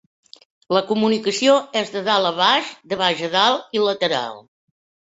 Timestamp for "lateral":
3.89-4.47